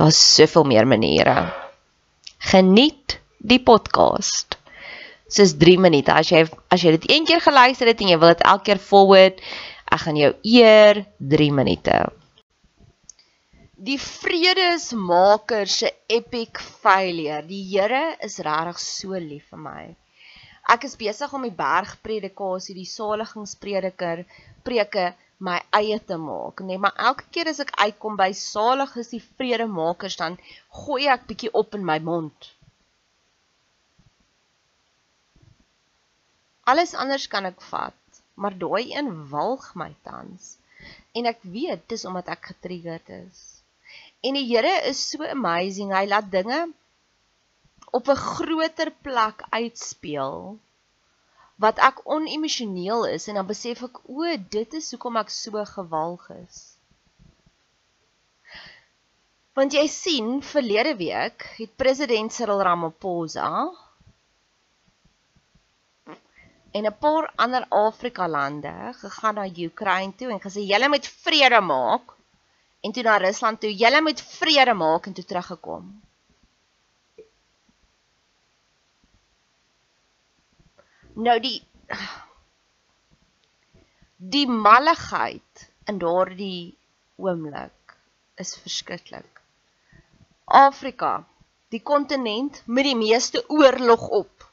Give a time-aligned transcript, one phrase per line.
[0.00, 1.52] Daar's soveel meer maniere.
[2.38, 4.56] Geniet die podcast.
[5.28, 6.14] Dis 3 minute.
[6.14, 8.80] As jy as jy dit een keer geluister het en jy wil dit elke keer
[8.80, 9.42] forward,
[9.92, 11.02] ek gaan jou eer
[11.34, 11.98] 3 minute.
[13.76, 17.44] Die vredesmaker se epic failure.
[17.44, 19.84] Die Here is regtig so lief vir my.
[20.72, 24.24] Ek is besig om die bergpredikasie, die saligingsprediker
[24.64, 25.10] preke
[25.40, 29.22] my eie te maak, nee, maar elke keer as ek uitkom by salig is die
[29.24, 30.36] vredemakers dan
[30.82, 32.50] gooi ek bietjie op in my mond.
[36.70, 40.56] Alles anders kan ek vat, maar daai een walg my tans.
[41.16, 43.40] En ek weet dis omdat ek getriggerd is.
[44.20, 46.60] En die Here is so amazing, hy laat dinge
[47.96, 50.58] op 'n groter plek uitspeel
[51.60, 54.24] wat ek onemosioneel is en dan besef ek o,
[54.56, 56.60] dit is hoekom ek so gewalg is.
[59.58, 63.50] Want jy sien, verlede week het president Cyril Ramaphosa
[66.72, 71.60] en 'n paar ander Afrika lande gegaan na Oekraïne toe en gesê julle moet vrede
[71.60, 72.14] maak
[72.80, 75.84] en toe na Rusland toe julle moet vrede maak en toe teruggekom.
[81.14, 81.58] Nou die
[84.20, 86.76] die malligheid in daardie
[87.16, 87.94] oomblik
[88.36, 89.40] is verskriklik.
[90.44, 91.24] Afrika,
[91.72, 94.46] die kontinent met die meeste oorlog op,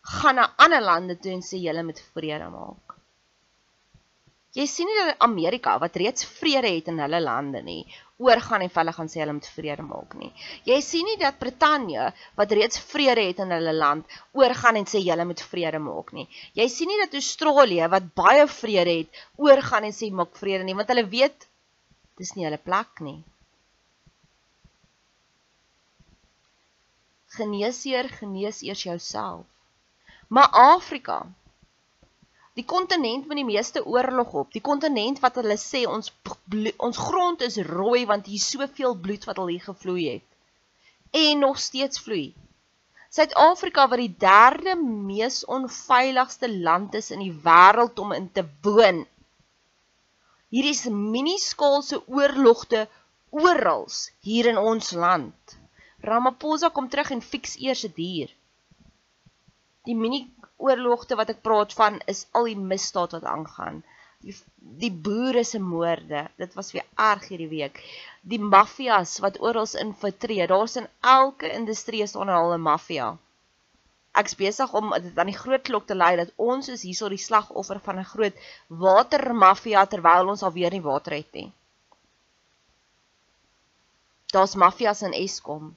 [0.00, 2.87] gaan na ander lande toe en sê julle moet vrede maak.
[4.56, 7.82] Jy sien nie dat Amerika wat reeds vrede het in hulle lande nie,
[8.16, 10.30] oorgaan en hulle gaan sê hulle moet vrede maak nie.
[10.66, 12.06] Jy sien nie dat Brittanje
[12.38, 16.24] wat reeds vrede het in hulle land, oorgaan en sê julle moet vrede maak nie.
[16.56, 20.76] Jy sien nie dat Australië wat baie vrede het, oorgaan en sê maak vrede nie,
[20.78, 21.48] want hulle weet
[22.18, 23.20] dis nie hulle plek nie.
[27.36, 29.44] Geneesheer genees eers jouself.
[30.32, 31.26] Maar Afrika
[32.58, 36.10] Die kontinent met die meeste oorlog op, die kontinent wat hulle sê ons
[36.88, 40.26] ons grond is rooi want hier soveel bloed wat al hier gevloei het
[41.10, 42.34] en nog steeds vloei.
[43.10, 49.06] Suid-Afrika wat die derde mees onveiligste land is in die wêreld om in te woon.
[50.52, 52.86] Hier is miniskaalse oorlogte
[53.30, 53.86] oral
[54.20, 55.56] hier in ons land.
[56.00, 58.34] Ramaphosa kom terug en fiks eers dit hier.
[59.88, 60.26] Die mini
[60.58, 63.82] oorlogte wat ek praat van is al die misdaad wat aangaan.
[64.26, 64.34] Die
[64.82, 67.78] die boere se moorde, dit was weer erg hierdie week.
[68.32, 70.50] Die maffias wat oral infiltreer.
[70.50, 73.16] Daar's in elke industrie staan al 'n maffia.
[74.22, 77.24] Ek's besig om dit aan die groot klok te lei dat ons is hierso die
[77.28, 81.52] slagoffer van 'n groot watermafia terwyl ons alweer nie water het nie.
[84.32, 85.76] Daar's maffias in Eskom.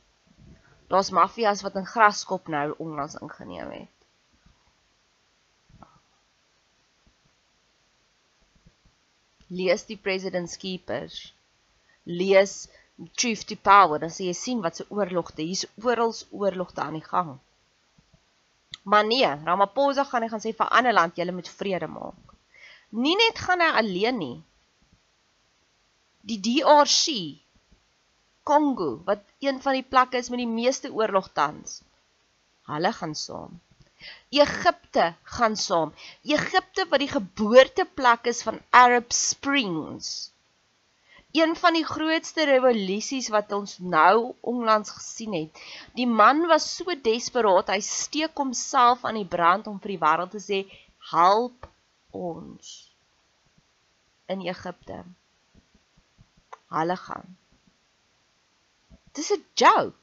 [0.88, 4.01] Daar's maffias wat in Graskop nou onlangs ingeneem het.
[9.60, 11.34] Lees die President's Keepers,
[12.06, 12.70] lees
[13.18, 17.06] Truth to Power, dan sê jy sien wat se oorlogte, hier's oral oorlogte aan die
[17.06, 17.34] gang.
[18.84, 22.36] Maar nee, Ramaphosa gaan nie gaan sê vir ander land julle moet vrede maak.
[23.04, 24.38] Nie net gaan hy alleen nie.
[26.28, 27.16] Die DRC
[28.44, 31.82] Kongo wat een van die plekke is met die meeste oorlog tans.
[32.70, 33.60] Hulle gaan saam.
[34.30, 35.94] Egipte gaan saam.
[36.24, 40.32] Egipte wat die geboorteplek is van Arab Springs.
[41.32, 45.62] Een van die grootste revolusies wat ons nou onlangs gesien het.
[45.96, 50.36] Die man was so desperaat, hy steek homself aan die brand om vir die wêreld
[50.36, 50.60] te sê,
[51.12, 51.70] "Help
[52.12, 52.92] ons."
[54.28, 55.04] In Egipte.
[56.72, 57.38] Hulle gaan.
[59.16, 60.01] Dis 'n joke.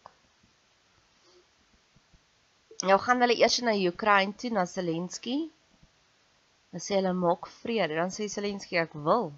[2.87, 5.39] Nou gaan hulle eers na Oekraïne toe na Zelensky.
[6.71, 7.97] Dan sê hulle maak vrede.
[7.99, 9.33] Dan sê Zelensky ek wil.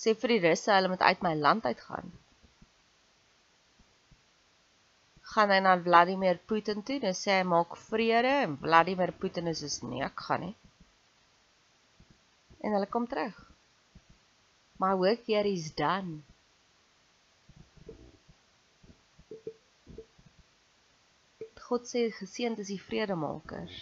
[0.00, 2.12] Sê vir die Russe hulle moet uit my land uitgaan.
[5.32, 9.64] Gaan hy na Vladimir Putin toe en sê hy maak vrede en Vladimir Putin is
[9.64, 10.54] soos nee, ek gaan nie.
[12.60, 13.36] En hulle kom terug.
[14.78, 16.22] My work here is done.
[21.68, 23.76] God sê geseënd is die vredemakers.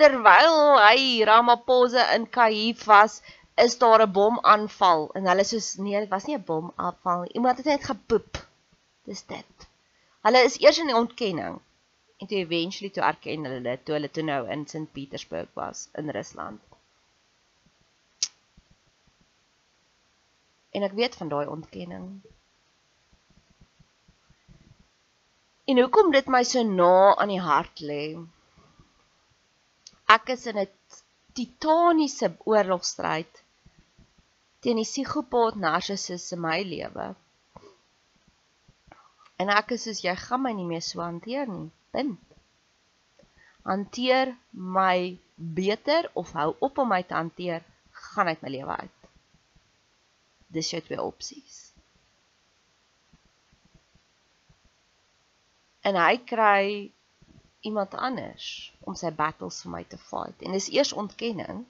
[0.00, 3.20] Terwyl hy Ramaphosa in Kaif was,
[3.64, 7.34] is daar 'n bomaanval en hulle soos nee, dit was nie 'n bomaanval nie.
[7.38, 8.42] Iemand het net gepoep.
[9.06, 9.68] Dis dit.
[10.26, 11.60] Hulle is eers in die ontkenning
[12.18, 15.88] en toe eventually toe erken hulle dit toe hulle toe nou in St Petersburg was
[16.00, 16.60] in Rusland.
[20.70, 22.06] En ek weet van daai ontkenning.
[25.64, 28.02] En hoekom dit my so na aan die hart lê?
[30.12, 30.68] Ek is in 'n
[31.38, 33.40] titaniese oorlogstryd
[34.60, 37.06] teen die psigopaat narcissus in my lewe.
[39.40, 41.70] En ek is soos jy gaan my nie meer so hanteer nie.
[41.96, 42.20] Punt.
[43.64, 44.36] Hanteer
[44.76, 47.64] my beter of hou op om my te hanteer,
[48.12, 49.12] gaan uit my lewe uit.
[50.52, 51.63] Dis jou twee opsies.
[55.84, 56.66] En hy kry
[57.64, 58.46] iemand anders
[58.88, 60.40] om sy battles vir my te fight.
[60.44, 61.64] En dis eers ontkenning.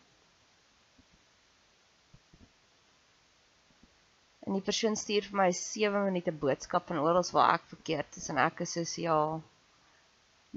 [4.45, 8.31] En die persoon stuur vir my 7 minute boodskap van oral waar ek verkeerd is
[8.31, 9.19] en ek is soos ja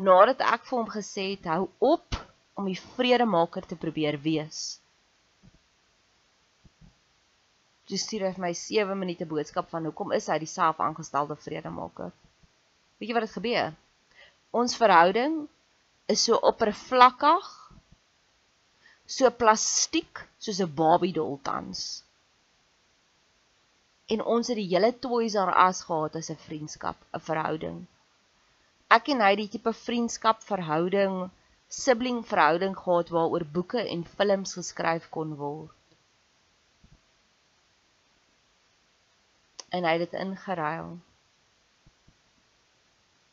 [0.08, 2.18] nadat ek vir hom gesê het hou op
[2.58, 4.60] om die vredemaker te probeer wees.
[7.90, 11.40] Jy stuur hy vir my 7 minute boodskap van hoekom is hy die self aangestelde
[11.48, 12.14] vredemaker
[12.98, 13.74] Weet jy wat het gebeur?
[14.58, 15.46] Ons verhouding
[16.10, 17.48] is so oppervlakkig,
[19.06, 22.04] so plastiek soos 'n babiedol tans.
[24.08, 27.80] En ons het die hele Toys R Us gehad as 'n vriendskap, 'n verhouding.
[28.90, 31.30] Ek en hy het die tipe vriendskap verhouding,
[31.68, 35.76] sibling verhouding gehad waaroor boeke en films geskryf kon word.
[39.70, 40.98] En hy het dit ingeruil.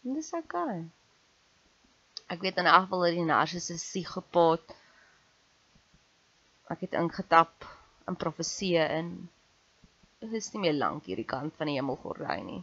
[0.04, 0.82] En dis okay.
[2.32, 4.74] Ek weet in elk geval dat die narcissus psigopaat
[6.72, 7.64] ek het ingetap
[8.08, 9.14] in profeseë in
[10.24, 12.62] is nie meer lank hierdie kant van die hemelgordyn nie.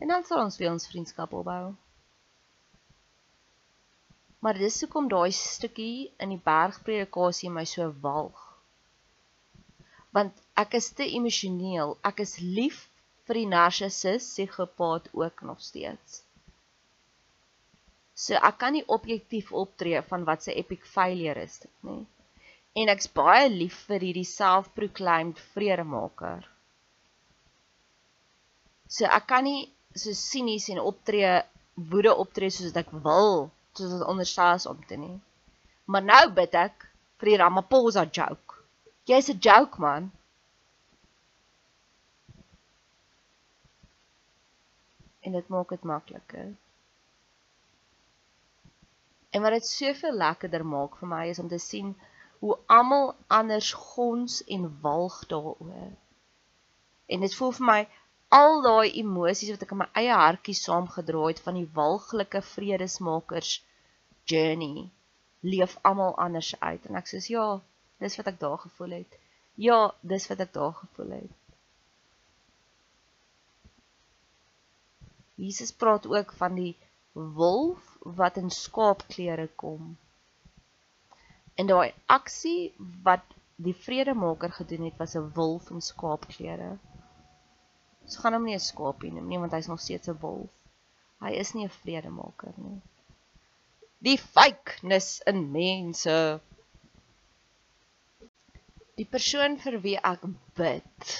[0.00, 1.74] En dan sal ons weer ons vriendskap opbou.
[4.42, 8.40] Maar dis hoekom daai stukkie in die bergpredikasie my so walg.
[10.16, 12.88] Want ek is te emosioneel, ek is lief
[13.28, 16.22] vir die narcissus psigopaat ook nog steeds.
[18.14, 22.02] So ek kan nie objektief optree van wat sy epic failure is dit nie.
[22.78, 26.46] En ek's baie lief vir hierdie self-proclaimed vredemaker.
[28.88, 31.40] So ek kan nie so sinies en optree
[31.92, 35.18] woede optree soos ek wil, soos dit onderstel is om te nie.
[35.88, 36.88] Maar nou bid ek
[37.20, 38.60] vir die Ramaphosa joke.
[39.08, 40.10] Jy's 'n joke man.
[45.22, 46.52] En dit maak dit makliker.
[49.32, 51.94] En wat dit soveel lekkerder maak vir my is om te sien
[52.42, 55.92] hoe almal anders gons en walg daaroor.
[57.06, 57.80] En dit voel vir my
[58.38, 63.54] al daai emosies wat ek in my eie hartjie saamgedra het van die walglike vredesmakers
[64.32, 64.90] journey
[65.42, 67.46] leef almal anders uit en ek sê ja,
[68.02, 69.18] dis wat ek daar gevoel het.
[69.68, 71.41] Ja, dis wat ek daar gevoel het.
[75.34, 76.76] Jesus praat ook van die
[77.12, 79.96] wolf wat in skaapklere kom.
[81.54, 82.72] En daai aksie
[83.02, 83.24] wat
[83.56, 86.78] die vredemaker gedoen het was 'n wolf in skaapklere.
[88.02, 90.50] Ons gaan hom nie 'n skaapie noem nie want hy's nog steeds 'n wolf.
[91.20, 92.80] Hy is nie 'n vredemaker nie.
[93.98, 96.40] Die fakeness in mense.
[98.96, 100.24] Die persoon vir wie ek
[100.54, 101.12] bid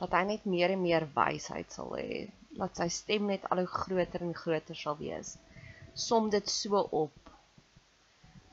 [0.00, 2.28] dat hy net meer en meer wysheid sal hê
[2.60, 5.36] laat sy stem net al hoe groter en groter sal wees.
[6.06, 7.32] Som dit so op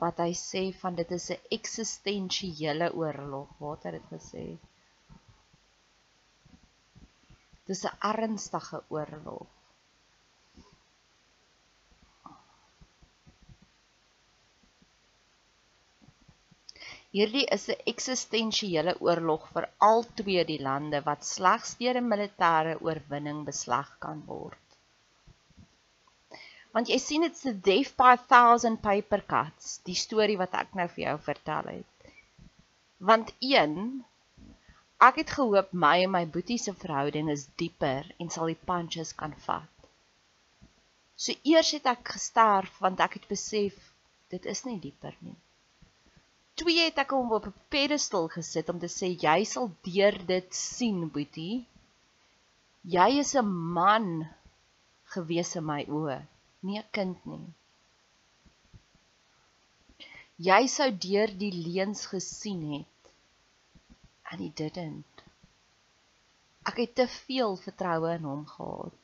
[0.00, 4.46] wat hy sê van dit is 'n eksistensiële oorlog, wat het dit gesê?
[7.66, 9.46] Dis 'n ernstige oorlog.
[17.16, 22.74] Hierdie is 'n eksistensiële oorlog vir al twee die lande wat slegs deur 'n militêre
[22.88, 24.76] oorwinning besleg kan word.
[26.76, 30.78] Want jy sien dit's the death by a thousand paper cuts, die storie wat ek
[30.82, 32.14] nou vir jou vertel het.
[33.10, 33.76] Want een
[35.10, 39.14] ek het gehoop my en my boetie se verhouding is dieper en sal die punches
[39.24, 39.90] kan vat.
[41.16, 43.94] So eers het ek gesterf want ek het besef
[44.30, 45.38] dit is nie dieper nie
[46.60, 50.48] twee het ek hom op 'n pedestal gesit om te sê jy sal deur dit
[50.54, 51.64] sien, Boetie.
[52.96, 54.08] Jy is 'n man
[55.14, 56.18] gewees in my oë,
[56.66, 57.46] nie 'n kind nie.
[60.48, 63.00] Jy sou deur die leuns gesien het.
[64.30, 65.24] And he didn't.
[66.68, 69.00] Ek het te veel vertroue in hom gehad.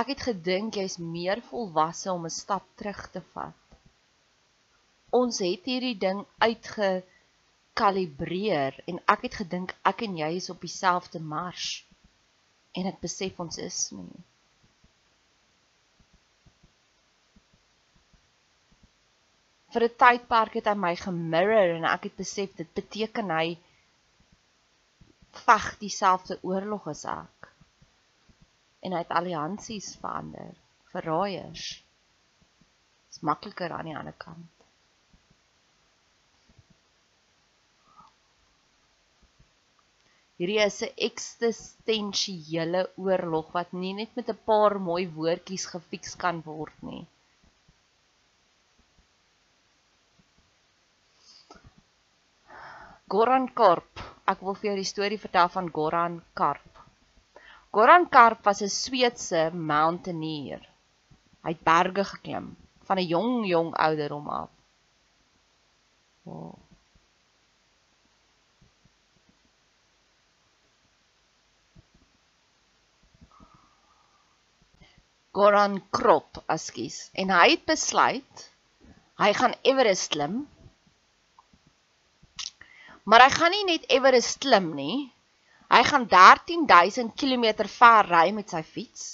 [0.00, 3.63] Ek het gedink jy's meer volwasse om 'n stap terug te vat
[5.14, 11.20] ons het hierdie ding uitgekalibreer en ek het gedink ek en jy is op dieselfde
[11.34, 11.66] mars
[12.74, 14.22] en ek besef ons is nie.
[19.74, 23.48] Vir 'n tydperk het hy my gemirror en ek het besef dit beteken hy
[25.46, 27.38] veg dieselfde oorlog as ek.
[28.82, 30.52] En hy het alliansies verander
[30.94, 31.64] verraaiers.
[33.10, 34.63] Is makliker aan die ander kant
[40.44, 46.42] Hierdie is 'n eksistensiële oorlog wat nie net met 'n paar mooi woordjies gefiks kan
[46.48, 47.04] word nie.
[53.14, 54.02] Goran Karp.
[54.32, 56.82] Ek wil vir jou die storie vertel van Goran Karp.
[57.72, 60.68] Goran Karp was 'n Sweedse mountaineer.
[61.44, 62.52] Hy het berge geklim
[62.90, 64.52] van 'n jong jong ouderdom af.
[66.24, 66.73] Wow.
[75.34, 77.08] Goran Krop, ekskuus.
[77.12, 78.44] En hy het besluit
[79.22, 80.42] hy gaan Everest klim.
[83.04, 84.96] Maar hy gaan nie net Everest klim nie.
[85.74, 89.04] Hy gaan 13000 km ver ry met sy fiets.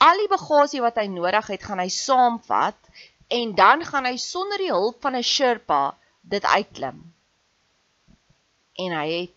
[0.00, 2.78] Al die bagasie wat hy nodig het, gaan hy saamvat
[3.30, 5.82] en dan gaan hy sonder die hulp van 'n Sherpa
[6.22, 7.02] dit uitklim.
[8.84, 9.36] En hy het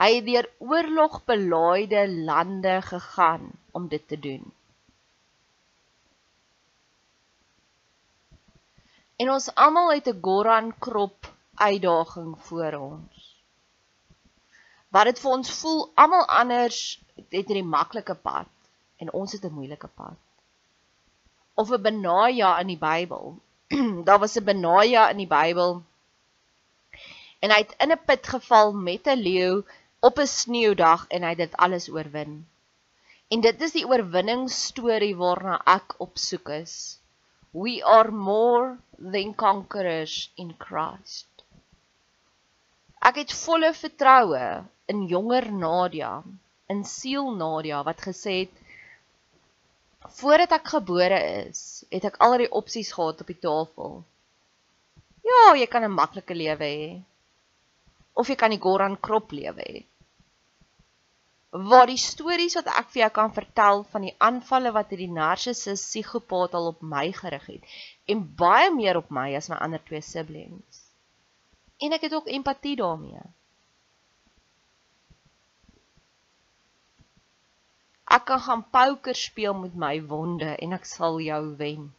[0.00, 4.44] hy het deur oorlogbelaaide lande gegaan om dit te doen.
[9.20, 13.16] En ons almal het 'n Goran krop uitdaging voor ons.
[14.88, 16.78] Wat dit vir ons voel, almal anders
[17.28, 18.48] het 'n maklike pad
[18.96, 20.18] en ons het 'n moeilike pad.
[21.54, 23.36] Of 'n Benaja in die Bybel.
[24.06, 25.82] Daar was 'n Benaja in die Bybel.
[27.40, 29.62] En hy het in 'n put geval met 'n leeu
[30.00, 32.48] op 'n sneeudag en hy het dit alles oorwin.
[33.28, 36.99] En dit is die oorwinningsstorie waarna ek op soek is.
[37.52, 41.26] We are more than conquerors in Christ.
[43.02, 44.42] Ek het volle vertroue
[44.92, 46.12] in jonger Nadia,
[46.70, 48.62] in siel Nadia wat gesê het
[50.20, 51.18] voordat ek gebore
[51.50, 54.00] is, het ek al die opsies gehad op die tafel.
[55.26, 56.90] Ja, jy kan 'n maklike lewe hê.
[58.14, 59.89] Of jy kan die Goran krop lewe hê
[61.50, 65.82] waar die stories wat ek vir jou kan vertel van die aanvalle wat hierdie narcissus
[65.82, 67.74] psigopaat al op my gerig het
[68.06, 70.86] en baie meer op my as my ander twee siblings.
[71.82, 73.22] En ek het ook empatie daarmee.
[78.10, 81.90] Ek kan gaan poker speel met my wonde en ek sal jou wen.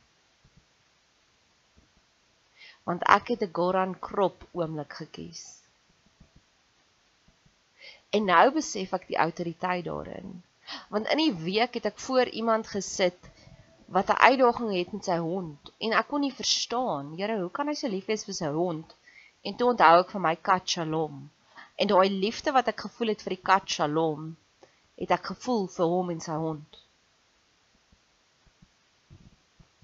[2.88, 5.61] Want ek het 'n Goran krop oomblik gekies.
[8.18, 10.41] En nou besef ek die autoriteit daarin.
[10.91, 13.30] Want in die week het ek voor iemand gesit
[13.96, 17.68] wat 'n uitdaging het met sy hond en ek kon nie verstaan, Here, hoe kan
[17.68, 18.96] hy so lief wees vir sy hond?
[19.44, 21.32] En toe onthou ek van my kat Shalom.
[21.75, 24.38] En daai liefde wat ek gevoel het vir die kat Shalom,
[24.96, 26.77] het ek gevoel vir hom en sy hond.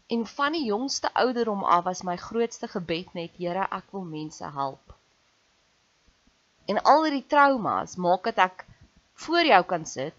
[0.08, 4.52] En van die jongste ouderdom af was my grootste gebed net, Here, ek wil mense
[4.60, 4.94] help.
[6.68, 8.66] En al hierdie traumas maak dat ek
[9.26, 10.18] voor jou kan sit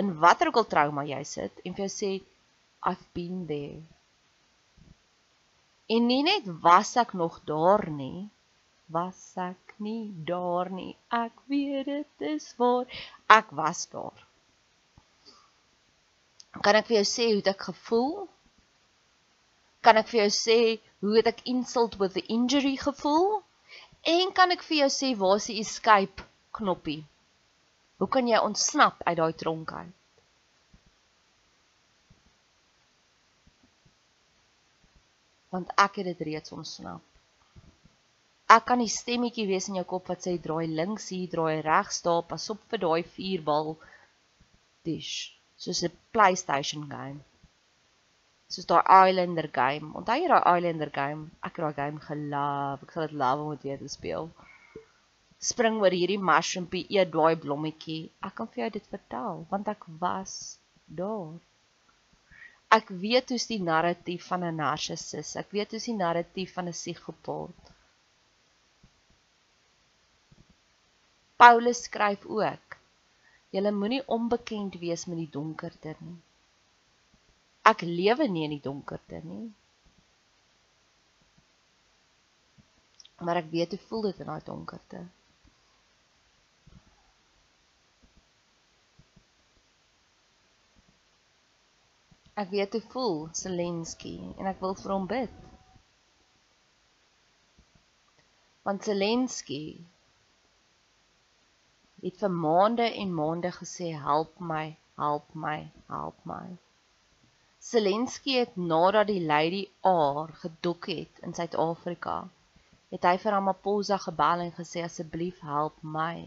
[0.00, 2.12] in watter ook al trauma jy sit en vir jou sê
[2.90, 3.82] I've been there.
[5.94, 8.30] En nie net was ek nog daar nie,
[8.86, 10.94] was ek nie daar nie.
[11.10, 12.86] Ek weet dit is waar
[13.28, 14.26] ek was daar.
[16.60, 18.26] Kan ek vir jou sê hoe ek gevoel?
[19.82, 20.58] Kan ek vir jou sê
[21.02, 23.41] hoe het ek insult with the injury gevoel?
[24.02, 26.24] En kan ek vir jou sê waar is die escape
[26.58, 27.04] knoppie?
[28.02, 29.92] Hoe kan jy ontsnap uit daai tronk uit?
[35.54, 37.04] Want ek het dit reeds ontsnap.
[38.50, 42.02] Ek kan die stemmetjie wees in jou kop wat sê draai links hier, draai regs
[42.02, 43.76] daar, pas op vir daai vuurbal
[44.88, 47.22] dish, soos 'n PlayStation game
[48.52, 49.92] soos daai Islander game.
[49.98, 51.28] Onthou jy daai Islander game?
[51.46, 52.86] Ek het daai game gelove.
[52.86, 54.28] Ek sal dit love om dit weer te speel.
[55.50, 58.02] Spring oor hierdie mushroompie, eet daai blommetjie.
[58.28, 60.34] Ek kan vir jou dit vertel want ek was
[61.00, 61.32] daar.
[62.72, 65.34] Ek weet hoe's die narratief van 'n narcissus.
[65.40, 67.72] Ek weet hoe's die narratief van 'n psigopaat.
[71.42, 72.76] Paulus skryf ook:
[73.56, 76.20] Julle moenie onbekend wees met die donkerte nie.
[77.70, 79.44] Ek lewe nie in die donkerte nie.
[83.22, 85.02] Maar ek weet hoe voel dit in daai donkerte.
[92.42, 95.38] Ek weet hoe voel Zelensky en ek wil vir hom bid.
[98.66, 99.62] Want Zelensky
[102.02, 104.64] het vir maande en maande gesê help my,
[104.98, 106.44] help my, help my.
[107.62, 112.14] Zelensky het nadat die Lady R gedok het in Suid-Afrika,
[112.90, 116.24] het hy vir Ramaphosa gebel en gesê asseblief help my.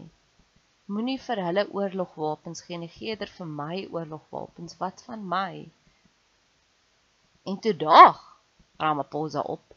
[0.88, 4.78] Moenie vir hulle oorlogwapens gee nie, gee eerder vir my oorlogwapens.
[4.80, 5.66] Wat van my?
[7.44, 8.24] En toe daag
[8.80, 9.76] Ramaphosa op.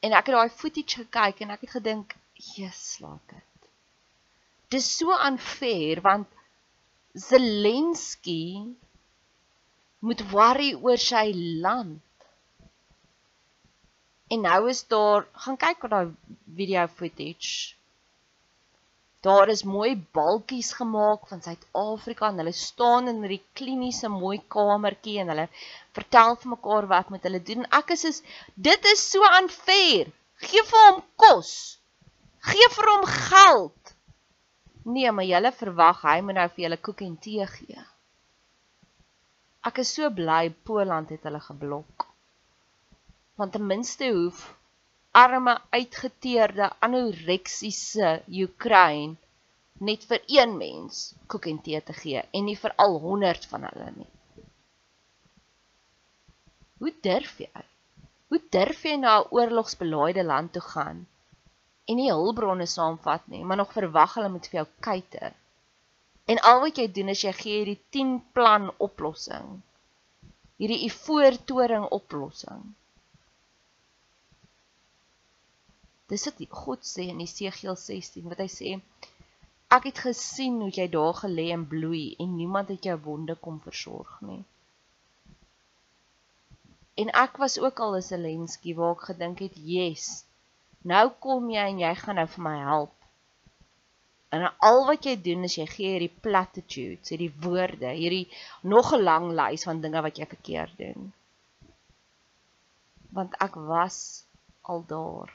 [0.00, 3.70] En ek het daai footage gekyk en ek het gedink, "Jesus, laat dit."
[4.72, 6.28] Dis so unfair want
[7.12, 8.44] Zelensky
[10.04, 11.32] moet worry oor sy
[11.62, 11.98] land.
[14.28, 16.14] En nou is daar, gaan kyk op daai
[16.58, 17.74] video footage.
[19.24, 25.16] Daar is mooi balkies gemaak van Suid-Afrika en hulle staan in hierdie kliniese mooi kamertjie
[25.22, 25.48] en hulle
[25.96, 27.66] vertel vir mekaar wat met hulle doen.
[27.80, 28.22] Ek is is
[28.54, 30.12] dit is so unfair.
[30.44, 31.52] Gee vir hom kos.
[32.52, 33.94] Gee vir hom geld.
[34.84, 37.88] Nee, maar julle verwag hy moet nou vir julle koek en tee gee.
[39.68, 42.06] Ek is so bly Poland het hulle geblok.
[43.38, 44.44] Want ten minste hoef
[45.22, 49.16] arme uitgeteerde anoreksiese Oekraïne
[49.88, 53.66] net vir een mens koek en tee te gee en nie vir al 100 van
[53.68, 54.10] hulle nie.
[56.78, 57.64] Hoe durf jy?
[58.30, 61.06] Hoe durf jy na 'n oorlogsbelaaide land toe gaan
[61.88, 65.20] en nie hulpbronne saamvat nie, maar nog verwag hulle moet vir jou kyk?
[66.28, 69.62] En al wat jy doen is jy gee hierdie 10 plan oplossing.
[70.60, 72.66] Hierdie ivoortoring oplossing.
[76.08, 78.74] Dis wat God sê in Jesegiel 16 wat hy sê
[79.76, 83.58] Ek het gesien hoe jy daar gelê en bloei en niemand het jou wonde kom
[83.60, 84.40] versorg nie.
[87.02, 90.24] En ek was ook al 'n Zelensky waar ek gedink het, "Yes.
[90.92, 92.97] Nou kom jy en jy gaan nou vir my help."
[94.28, 98.26] En al wat jy doen is jy gee hierdie platitudes, hierdie woorde, hierdie
[98.60, 101.12] nog 'n lang lys van dinge wat jy verkeerd doen.
[103.16, 104.24] Want ek was
[104.60, 105.32] al daar.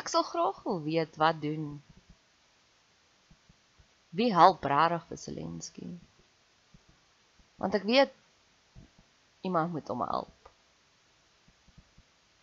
[0.00, 1.82] Ek sal graag wil weet wat doen.
[4.10, 5.88] Wie help regtig vir Zelensky?
[7.62, 8.12] Want ek weet
[9.46, 10.39] iemand moet hom help.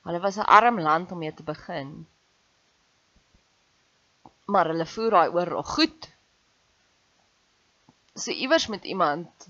[0.07, 1.91] Hulle was 'n arm land om mee te begin.
[4.53, 6.11] Maar hulle voer daai oorlog goed.
[8.15, 9.49] So iewers moet iemand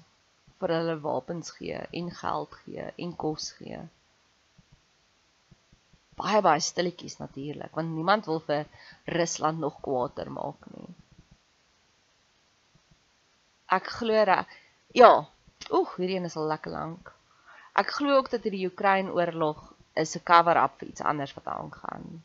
[0.60, 3.86] vir hulle wapens gee en geld gee en kos gee
[6.17, 8.65] baie baie stilletjies natuurlik want niemand wil vir
[9.17, 10.89] Rusland nog kwaader maak nie.
[13.78, 14.56] Ek glo dat
[14.98, 15.12] ja,
[15.70, 17.12] oeg, hierdie een is al lekker lank.
[17.78, 19.62] Ek glo ook dat hierdie Oekraïne oorlog
[20.03, 22.23] is 'n cover-up vir iets anders wat aangaan.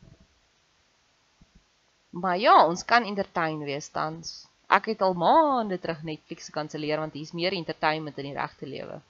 [2.09, 4.47] Maar ja, ons kan entertain wees tans.
[4.67, 9.01] Ek het al maande terug Netflix gekanselleer want hier's meer entertainment in die regte lewe.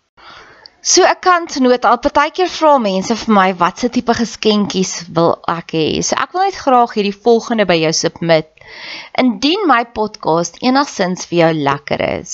[0.82, 5.86] So 'n kantnoot, al partykeer vra mense vir my watse tipe geskenkies wil ek hê.
[6.04, 8.50] So ek wil net graag hierdie volgende by jou submit.
[9.24, 12.34] Indien my podcast enigsins vir jou lekker is,